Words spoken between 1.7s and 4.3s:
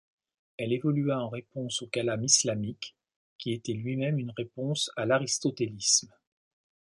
au Kalam islamique, qui était lui-même